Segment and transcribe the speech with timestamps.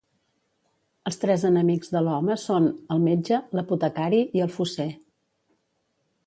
[1.09, 4.89] Els tres enemics de l'home són: el metge, l'apotecari i el fosser.